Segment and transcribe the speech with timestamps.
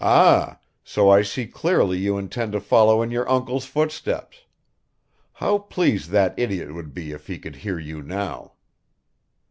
[0.03, 4.45] "Ah, so I see clearly you intend to follow in your uncle's footsteps.
[5.33, 8.53] How pleased that idiot would be if he could hear you now!"